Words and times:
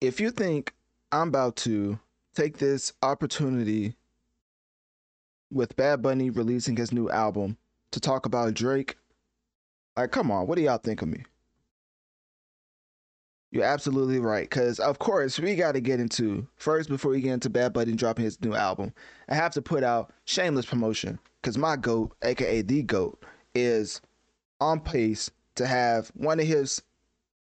if 0.00 0.20
you 0.20 0.30
think 0.30 0.74
I'm 1.12 1.28
about 1.28 1.56
to 1.56 1.98
take 2.34 2.58
this 2.58 2.92
opportunity 3.02 3.94
with 5.50 5.76
Bad 5.76 6.02
Bunny 6.02 6.30
releasing 6.30 6.76
his 6.76 6.92
new 6.92 7.08
album 7.10 7.56
to 7.92 8.00
talk 8.00 8.26
about 8.26 8.54
Drake, 8.54 8.96
like, 9.96 10.10
come 10.10 10.30
on, 10.30 10.46
what 10.46 10.56
do 10.56 10.62
y'all 10.62 10.78
think 10.78 11.00
of 11.02 11.08
me? 11.08 11.22
You're 13.50 13.64
absolutely 13.64 14.18
right. 14.18 14.48
Because, 14.48 14.78
of 14.78 14.98
course, 14.98 15.38
we 15.38 15.54
got 15.54 15.72
to 15.72 15.80
get 15.80 16.00
into 16.00 16.46
first, 16.56 16.90
before 16.90 17.12
we 17.12 17.20
get 17.20 17.32
into 17.32 17.48
Bad 17.48 17.72
Bunny 17.72 17.92
dropping 17.92 18.24
his 18.24 18.40
new 18.42 18.54
album, 18.54 18.92
I 19.28 19.34
have 19.34 19.52
to 19.52 19.62
put 19.62 19.82
out 19.82 20.12
shameless 20.24 20.66
promotion. 20.66 21.18
Because 21.40 21.56
my 21.56 21.76
GOAT, 21.76 22.12
aka 22.22 22.60
The 22.60 22.82
GOAT, 22.82 23.24
is 23.54 24.02
on 24.60 24.80
pace 24.80 25.30
to 25.54 25.66
have 25.66 26.10
one 26.14 26.40
of 26.40 26.46
his 26.46 26.82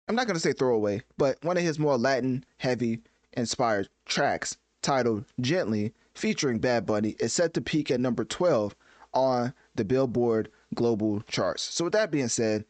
I'm 0.08 0.14
not 0.14 0.28
going 0.28 0.36
to 0.36 0.40
say 0.40 0.52
throwaway, 0.52 1.02
but 1.18 1.42
one 1.42 1.56
of 1.56 1.64
his 1.64 1.80
more 1.80 1.98
Latin 1.98 2.44
heavy 2.58 3.00
inspired 3.32 3.88
tracks 4.04 4.56
titled 4.80 5.24
Gently 5.40 5.94
featuring 6.14 6.60
Bad 6.60 6.86
Bunny 6.86 7.16
is 7.18 7.32
set 7.32 7.54
to 7.54 7.60
peak 7.60 7.90
at 7.90 7.98
number 7.98 8.24
12 8.24 8.76
on 9.14 9.52
the 9.74 9.84
Billboard 9.84 10.48
Global 10.76 11.22
Charts. 11.22 11.62
So, 11.62 11.84
with 11.84 11.92
that 11.94 12.12
being 12.12 12.28
said, 12.28 12.64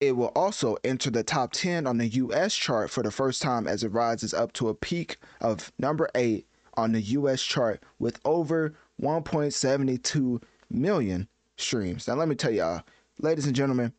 it 0.00 0.16
will 0.16 0.32
also 0.34 0.76
enter 0.82 1.12
the 1.12 1.22
top 1.22 1.52
10 1.52 1.86
on 1.86 1.98
the 1.98 2.08
US 2.08 2.56
chart 2.56 2.90
for 2.90 3.04
the 3.04 3.12
first 3.12 3.40
time 3.40 3.68
as 3.68 3.84
it 3.84 3.92
rises 3.92 4.34
up 4.34 4.52
to 4.54 4.68
a 4.68 4.74
peak 4.74 5.18
of 5.40 5.70
number 5.78 6.10
8 6.16 6.44
on 6.76 6.90
the 6.90 7.02
US 7.02 7.40
chart 7.40 7.84
with 8.00 8.18
over 8.24 8.74
1.72 9.00 10.42
million 10.70 11.28
streams. 11.56 12.08
Now, 12.08 12.14
let 12.14 12.26
me 12.26 12.34
tell 12.34 12.50
y'all, 12.50 12.82
ladies 13.20 13.46
and 13.46 13.54
gentlemen, 13.54 13.92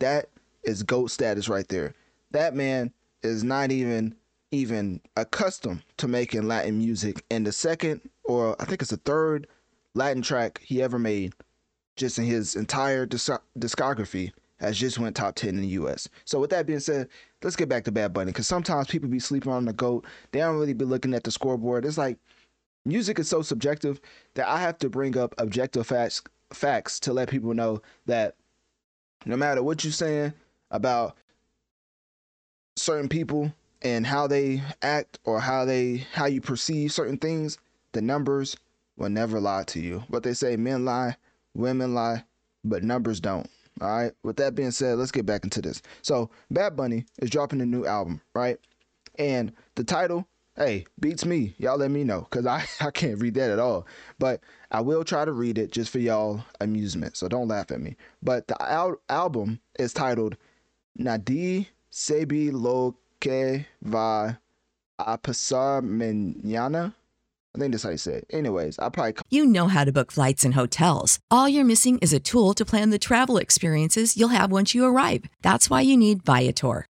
that 0.00 0.30
is 0.64 0.82
GOAT 0.82 1.12
status 1.12 1.48
right 1.48 1.68
there 1.68 1.94
that 2.30 2.54
man 2.54 2.92
is 3.22 3.44
not 3.44 3.70
even 3.70 4.14
even 4.50 5.00
accustomed 5.16 5.82
to 5.98 6.08
making 6.08 6.48
Latin 6.48 6.78
music. 6.78 7.22
And 7.30 7.46
the 7.46 7.52
second, 7.52 8.00
or 8.24 8.56
I 8.60 8.64
think 8.64 8.80
it's 8.80 8.90
the 8.90 8.96
third 8.98 9.46
Latin 9.94 10.22
track 10.22 10.60
he 10.64 10.82
ever 10.82 10.98
made, 10.98 11.34
just 11.96 12.18
in 12.18 12.24
his 12.24 12.56
entire 12.56 13.04
disc- 13.04 13.42
discography, 13.58 14.32
has 14.58 14.78
just 14.78 14.98
went 14.98 15.14
top 15.14 15.34
10 15.34 15.50
in 15.50 15.60
the 15.60 15.68
US. 15.68 16.08
So 16.24 16.40
with 16.40 16.50
that 16.50 16.66
being 16.66 16.80
said, 16.80 17.08
let's 17.42 17.56
get 17.56 17.68
back 17.68 17.84
to 17.84 17.92
Bad 17.92 18.12
Bunny 18.12 18.32
because 18.32 18.46
sometimes 18.46 18.88
people 18.88 19.08
be 19.08 19.20
sleeping 19.20 19.52
on 19.52 19.64
the 19.64 19.72
goat. 19.72 20.06
They 20.32 20.40
don't 20.40 20.58
really 20.58 20.72
be 20.72 20.84
looking 20.84 21.14
at 21.14 21.24
the 21.24 21.30
scoreboard. 21.30 21.84
It's 21.84 21.98
like 21.98 22.18
music 22.84 23.18
is 23.18 23.28
so 23.28 23.42
subjective 23.42 24.00
that 24.34 24.48
I 24.48 24.60
have 24.60 24.78
to 24.78 24.88
bring 24.88 25.16
up 25.16 25.34
objective 25.38 25.86
facts 25.86 26.22
facts 26.52 26.98
to 26.98 27.12
let 27.12 27.28
people 27.28 27.52
know 27.52 27.82
that 28.06 28.34
no 29.26 29.36
matter 29.36 29.62
what 29.62 29.84
you're 29.84 29.92
saying 29.92 30.32
about 30.70 31.16
certain 32.88 33.08
people 33.08 33.52
and 33.82 34.06
how 34.06 34.26
they 34.26 34.62
act 34.80 35.18
or 35.24 35.40
how 35.40 35.66
they 35.66 35.98
how 36.14 36.24
you 36.24 36.40
perceive 36.40 36.90
certain 36.90 37.18
things, 37.18 37.58
the 37.92 38.00
numbers 38.00 38.56
will 38.96 39.10
never 39.10 39.38
lie 39.38 39.62
to 39.64 39.78
you. 39.78 40.02
What 40.08 40.22
they 40.22 40.32
say, 40.32 40.56
men 40.56 40.86
lie, 40.86 41.16
women 41.52 41.94
lie, 41.94 42.24
but 42.64 42.82
numbers 42.82 43.20
don't. 43.20 43.46
All 43.82 43.88
right. 43.88 44.12
With 44.22 44.36
that 44.36 44.54
being 44.54 44.70
said, 44.70 44.96
let's 44.96 45.12
get 45.12 45.26
back 45.26 45.44
into 45.44 45.60
this. 45.60 45.82
So, 46.00 46.30
Bad 46.50 46.76
Bunny 46.76 47.04
is 47.20 47.28
dropping 47.28 47.60
a 47.60 47.66
new 47.66 47.84
album, 47.84 48.22
right? 48.34 48.58
And 49.18 49.52
the 49.74 49.84
title, 49.84 50.26
hey, 50.56 50.86
beats 50.98 51.26
me. 51.26 51.54
Y'all 51.58 51.76
let 51.76 51.90
me 51.90 52.04
know 52.04 52.22
because 52.22 52.46
I, 52.46 52.64
I 52.80 52.90
can't 52.90 53.20
read 53.20 53.34
that 53.34 53.50
at 53.50 53.58
all. 53.58 53.86
But 54.18 54.40
I 54.70 54.80
will 54.80 55.04
try 55.04 55.26
to 55.26 55.32
read 55.32 55.58
it 55.58 55.72
just 55.72 55.90
for 55.90 55.98
y'all 55.98 56.42
amusement. 56.58 57.18
So 57.18 57.28
don't 57.28 57.48
laugh 57.48 57.70
at 57.70 57.82
me. 57.82 57.96
But 58.22 58.48
the 58.48 58.60
al- 58.62 59.00
album 59.10 59.60
is 59.78 59.92
titled 59.92 60.38
Nadi 60.98 61.66
Sebi 61.92 62.50
lo 62.52 62.96
que 63.20 63.66
va 63.82 64.38
a 64.98 65.18
pasar 65.18 65.82
mañana. 65.82 66.94
I 67.54 67.58
think 67.58 67.72
that's 67.72 67.82
how 67.82 67.90
you 67.90 67.96
say 67.96 68.16
it. 68.16 68.26
Anyways, 68.30 68.78
I 68.78 68.88
probably. 68.90 69.14
You 69.30 69.46
know 69.46 69.68
how 69.68 69.84
to 69.84 69.90
book 69.90 70.12
flights 70.12 70.44
and 70.44 70.54
hotels. 70.54 71.18
All 71.30 71.48
you're 71.48 71.64
missing 71.64 71.98
is 71.98 72.12
a 72.12 72.20
tool 72.20 72.54
to 72.54 72.64
plan 72.64 72.90
the 72.90 72.98
travel 72.98 73.38
experiences 73.38 74.16
you'll 74.16 74.28
have 74.28 74.52
once 74.52 74.74
you 74.74 74.84
arrive. 74.84 75.24
That's 75.42 75.70
why 75.70 75.80
you 75.80 75.96
need 75.96 76.22
Viator. 76.24 76.86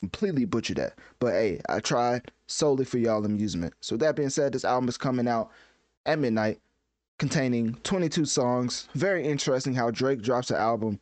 Completely 0.00 0.44
butchered 0.44 0.78
that. 0.78 0.98
But 1.18 1.32
hey, 1.32 1.60
I 1.68 1.80
tried 1.80 2.30
solely 2.46 2.84
for 2.84 2.98
y'all 2.98 3.24
amusement. 3.24 3.74
So 3.80 3.96
that 3.98 4.16
being 4.16 4.30
said, 4.30 4.52
this 4.52 4.64
album 4.64 4.88
is 4.88 4.96
coming 4.96 5.28
out 5.28 5.50
at 6.06 6.18
midnight, 6.18 6.58
containing 7.18 7.74
22 7.82 8.24
songs. 8.24 8.88
Very 8.94 9.26
interesting 9.26 9.74
how 9.74 9.90
Drake 9.90 10.22
drops 10.22 10.50
an 10.50 10.56
album, 10.56 10.98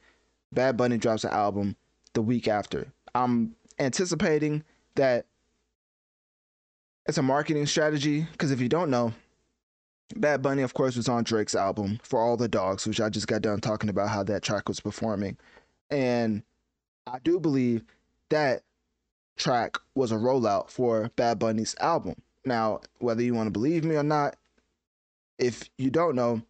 Bad 0.52 0.76
Bunny 0.76 0.98
drops 0.98 1.24
an 1.24 1.30
album 1.30 1.76
the 2.14 2.22
week 2.22 2.48
after. 2.48 2.86
I'm 3.14 3.54
anticipating 3.78 4.64
that 4.96 5.26
it's 7.06 7.18
a 7.18 7.22
marketing 7.22 7.66
strategy 7.66 8.26
because 8.32 8.50
if 8.50 8.60
you 8.60 8.68
don't 8.68 8.90
know, 8.90 9.12
Bad 10.16 10.42
Bunny, 10.42 10.62
of 10.62 10.74
course, 10.74 10.96
was 10.96 11.08
on 11.08 11.24
Drake's 11.24 11.54
album 11.54 12.00
For 12.02 12.20
All 12.20 12.36
the 12.36 12.48
Dogs, 12.48 12.86
which 12.86 13.00
I 13.00 13.10
just 13.10 13.26
got 13.26 13.42
done 13.42 13.60
talking 13.60 13.90
about 13.90 14.08
how 14.08 14.22
that 14.24 14.42
track 14.42 14.68
was 14.68 14.80
performing. 14.80 15.36
And 15.90 16.42
I 17.06 17.18
do 17.20 17.38
believe 17.38 17.84
that 18.30 18.62
track 19.38 19.76
was 19.94 20.12
a 20.12 20.16
rollout 20.16 20.68
for 20.68 21.10
Bad 21.16 21.38
Bunny's 21.38 21.74
album. 21.80 22.16
Now, 22.44 22.80
whether 22.98 23.22
you 23.22 23.34
want 23.34 23.46
to 23.46 23.52
believe 23.52 23.84
me 23.84 23.96
or 23.96 24.02
not, 24.02 24.36
if 25.38 25.68
you 25.78 25.90
don't 25.90 26.16
know, 26.16 26.42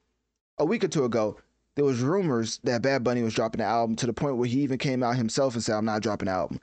a 0.58 0.64
week 0.64 0.82
or 0.82 0.88
two 0.88 1.04
ago, 1.04 1.36
there 1.76 1.84
was 1.84 2.00
rumors 2.00 2.58
that 2.64 2.82
Bad 2.82 3.04
Bunny 3.04 3.22
was 3.22 3.34
dropping 3.34 3.60
an 3.60 3.68
album 3.68 3.94
to 3.96 4.06
the 4.06 4.12
point 4.12 4.36
where 4.36 4.48
he 4.48 4.62
even 4.62 4.78
came 4.78 5.02
out 5.02 5.16
himself 5.16 5.54
and 5.54 5.62
said, 5.62 5.76
I'm 5.76 5.84
not 5.84 6.02
dropping 6.02 6.28
an 6.28 6.34
album. 6.34 6.60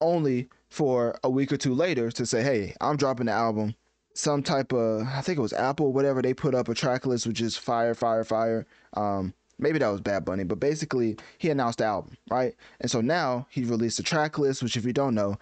Only 0.00 0.48
for 0.70 1.18
a 1.22 1.28
week 1.28 1.52
or 1.52 1.56
two 1.56 1.74
later 1.74 2.10
to 2.12 2.24
say, 2.24 2.42
hey, 2.42 2.74
I'm 2.80 2.96
dropping 2.96 3.26
the 3.26 3.32
album. 3.32 3.74
Some 4.14 4.42
type 4.42 4.72
of, 4.72 5.06
I 5.06 5.20
think 5.20 5.38
it 5.38 5.42
was 5.42 5.52
Apple, 5.52 5.92
whatever, 5.92 6.22
they 6.22 6.32
put 6.32 6.54
up 6.54 6.68
a 6.68 6.74
track 6.74 7.04
list 7.04 7.26
which 7.26 7.40
is 7.40 7.56
fire, 7.56 7.94
fire, 7.94 8.24
fire. 8.24 8.64
Um, 8.94 9.34
maybe 9.58 9.78
that 9.78 9.88
was 9.88 10.00
Bad 10.00 10.24
Bunny, 10.24 10.44
but 10.44 10.60
basically 10.60 11.16
he 11.38 11.50
announced 11.50 11.78
the 11.78 11.84
album, 11.84 12.16
right? 12.30 12.54
And 12.80 12.90
so 12.90 13.00
now 13.00 13.46
he 13.50 13.64
released 13.64 13.98
a 13.98 14.02
track 14.02 14.38
list, 14.38 14.62
which 14.62 14.76
if 14.76 14.84
you 14.84 14.92
don't 14.92 15.14
know, 15.14 15.36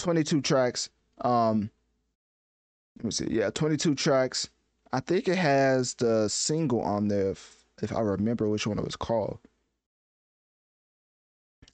22 0.00 0.40
tracks. 0.40 0.90
Um, 1.20 1.70
let 2.98 3.04
me 3.04 3.10
see, 3.10 3.28
yeah, 3.30 3.50
22 3.50 3.94
tracks. 3.94 4.48
I 4.92 5.00
think 5.00 5.28
it 5.28 5.38
has 5.38 5.94
the 5.94 6.28
single 6.28 6.82
on 6.82 7.08
there 7.08 7.34
if 7.82 7.94
I 7.94 8.00
remember 8.00 8.48
which 8.48 8.66
one 8.66 8.78
it 8.78 8.84
was 8.84 8.96
called. 8.96 9.38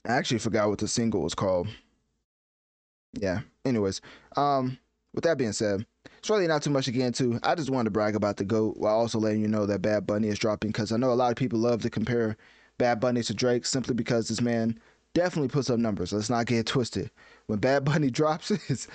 I 0.06 0.12
actually 0.12 0.38
forgot 0.38 0.68
what 0.68 0.78
the 0.78 0.88
single 0.88 1.22
was 1.22 1.34
called. 1.34 1.68
Yeah. 3.14 3.40
Anyways, 3.64 4.00
um, 4.36 4.78
with 5.14 5.24
that 5.24 5.38
being 5.38 5.52
said, 5.52 5.86
it's 6.18 6.28
really 6.30 6.46
not 6.46 6.62
too 6.62 6.70
much 6.70 6.84
to 6.84 6.92
get 6.92 7.06
into. 7.06 7.40
I 7.42 7.54
just 7.54 7.70
wanted 7.70 7.86
to 7.86 7.90
brag 7.90 8.14
about 8.14 8.36
the 8.36 8.44
GOAT 8.44 8.76
while 8.76 8.94
also 8.94 9.18
letting 9.18 9.40
you 9.40 9.48
know 9.48 9.66
that 9.66 9.82
Bad 9.82 10.06
Bunny 10.06 10.28
is 10.28 10.38
dropping 10.38 10.70
because 10.70 10.92
I 10.92 10.96
know 10.96 11.12
a 11.12 11.14
lot 11.14 11.30
of 11.30 11.36
people 11.36 11.58
love 11.58 11.82
to 11.82 11.90
compare 11.90 12.36
Bad 12.78 13.00
Bunny 13.00 13.22
to 13.22 13.34
Drake 13.34 13.66
simply 13.66 13.94
because 13.94 14.28
this 14.28 14.40
man 14.40 14.78
definitely 15.16 15.48
puts 15.48 15.70
up 15.70 15.78
numbers. 15.78 16.12
Let's 16.12 16.28
not 16.28 16.44
get 16.44 16.66
twisted. 16.66 17.10
When 17.46 17.58
Bad 17.58 17.86
Bunny 17.86 18.10
drops, 18.20 18.50
it, 18.50 18.86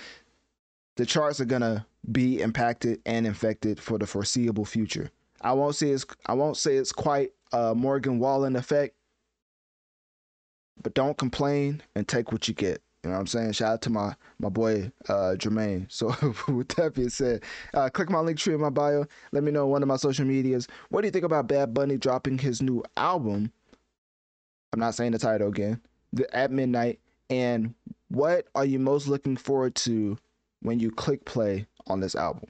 the 0.95 1.05
charts 1.05 1.41
are 1.41 1.45
gonna 1.45 1.85
be 2.11 2.41
impacted 2.41 3.01
and 3.07 3.25
infected 3.25 3.79
for 3.79 3.97
the 3.97 4.05
foreseeable 4.05 4.65
future. 4.65 5.09
I 5.41 5.53
won't 5.53 5.75
say 5.75 5.89
it's 5.89 6.05
I 6.27 6.33
won't 6.33 6.57
say 6.57 6.75
it's 6.75 6.91
quite 6.91 7.31
a 7.51 7.73
Morgan 7.73 8.19
Wallen 8.19 8.55
effect, 8.55 8.93
but 10.83 10.93
don't 10.93 11.17
complain 11.17 11.81
and 11.95 12.07
take 12.07 12.31
what 12.31 12.47
you 12.47 12.53
get. 12.53 12.83
You 13.03 13.09
know 13.09 13.15
what 13.15 13.21
I'm 13.21 13.27
saying? 13.27 13.53
Shout 13.53 13.73
out 13.73 13.81
to 13.81 13.89
my 13.89 14.13
my 14.37 14.49
boy 14.49 14.91
uh, 15.09 15.33
Jermaine. 15.39 15.91
So 15.91 16.09
with 16.53 16.67
that 16.75 16.93
being 16.93 17.09
said, 17.09 17.41
uh, 17.73 17.89
click 17.89 18.11
my 18.11 18.19
Linktree 18.19 18.53
in 18.53 18.61
my 18.61 18.69
bio. 18.69 19.07
Let 19.31 19.41
me 19.41 19.51
know 19.51 19.65
one 19.65 19.81
of 19.81 19.87
my 19.87 19.95
social 19.95 20.25
medias. 20.25 20.67
What 20.89 21.01
do 21.01 21.07
you 21.07 21.11
think 21.11 21.25
about 21.25 21.47
Bad 21.47 21.73
Bunny 21.73 21.97
dropping 21.97 22.37
his 22.37 22.61
new 22.61 22.83
album? 22.95 23.51
I'm 24.71 24.79
not 24.79 24.93
saying 24.93 25.13
the 25.13 25.17
title 25.17 25.47
again. 25.47 25.81
The, 26.13 26.33
at 26.35 26.51
midnight. 26.51 26.99
And 27.29 27.75
what 28.09 28.47
are 28.55 28.65
you 28.65 28.79
most 28.79 29.07
looking 29.07 29.37
forward 29.37 29.75
to 29.75 30.17
when 30.61 30.79
you 30.79 30.91
click 30.91 31.25
play 31.25 31.67
on 31.87 31.99
this 32.01 32.15
album? 32.15 32.49